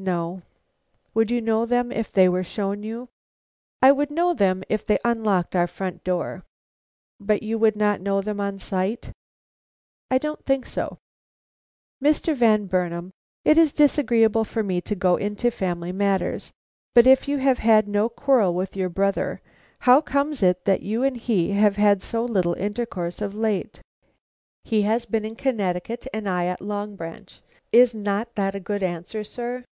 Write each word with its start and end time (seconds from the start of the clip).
"No." 0.00 0.42
"Would 1.14 1.32
you 1.32 1.40
know 1.40 1.66
them 1.66 1.90
if 1.90 2.12
they 2.12 2.28
were 2.28 2.44
shown 2.44 2.84
you?" 2.84 3.08
"I 3.82 3.90
would 3.90 4.12
know 4.12 4.32
them 4.32 4.62
if 4.68 4.86
they 4.86 5.00
unlocked 5.04 5.56
our 5.56 5.66
front 5.66 6.04
door." 6.04 6.44
"But 7.18 7.42
you 7.42 7.58
would 7.58 7.74
not 7.74 8.00
know 8.00 8.20
them 8.22 8.38
on 8.40 8.60
sight?" 8.60 9.10
"I 10.08 10.18
don't 10.18 10.44
think 10.44 10.66
so." 10.66 10.98
"Mr. 12.00 12.32
Van 12.36 12.66
Burnam, 12.66 13.10
it 13.44 13.58
is 13.58 13.72
disagreeable 13.72 14.44
for 14.44 14.62
me 14.62 14.80
to 14.82 14.94
go 14.94 15.16
into 15.16 15.50
family 15.50 15.90
matters, 15.90 16.52
but 16.94 17.08
if 17.08 17.26
you 17.26 17.38
have 17.38 17.58
had 17.58 17.88
no 17.88 18.08
quarrel 18.08 18.54
with 18.54 18.76
your 18.76 18.88
brother, 18.88 19.40
how 19.80 20.00
comes 20.00 20.44
it 20.44 20.64
that 20.64 20.80
you 20.80 21.02
and 21.02 21.16
he 21.16 21.50
have 21.50 21.74
had 21.74 22.04
so 22.04 22.24
little 22.24 22.54
intercourse 22.54 23.20
of 23.20 23.34
late?" 23.34 23.80
"He 24.62 24.82
has 24.82 25.06
been 25.06 25.24
in 25.24 25.34
Connecticut 25.34 26.06
and 26.14 26.28
I 26.28 26.44
at 26.46 26.60
Long 26.60 26.94
Branch. 26.94 27.40
Is 27.72 27.96
not 27.96 28.36
that 28.36 28.54
a 28.54 28.60
good 28.60 28.84
answer, 28.84 29.24
sir?" 29.24 29.64